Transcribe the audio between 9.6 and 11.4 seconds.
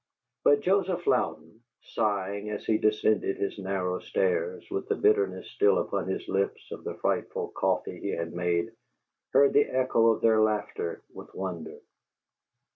echo of their laughter with